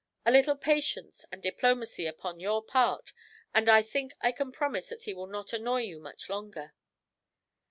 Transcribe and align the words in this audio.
'A 0.25 0.31
little 0.31 0.55
patience 0.55 1.25
and 1.31 1.43
diplomacy 1.43 2.07
upon 2.07 2.39
your 2.39 2.63
part, 2.63 3.13
and 3.53 3.69
I 3.69 3.83
think 3.83 4.13
I 4.19 4.31
can 4.31 4.51
promise 4.51 4.87
that 4.87 5.03
he 5.03 5.13
will 5.13 5.27
not 5.27 5.53
annoy 5.53 5.81
you 5.81 5.99
much 5.99 6.27
longer.' 6.27 6.73